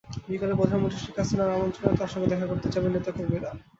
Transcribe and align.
বিকেলে 0.25 0.53
প্রধানমন্ত্রী 0.59 0.99
শেখ 1.03 1.15
হাসিনার 1.19 1.55
আমন্ত্রণে 1.55 1.97
তাঁর 1.99 2.11
সঙ্গে 2.13 2.31
দেখা 2.31 2.45
করতে 2.51 2.67
যাবেন 2.73 2.91
নেতা 2.93 3.11
কর্মীরা। 3.11 3.49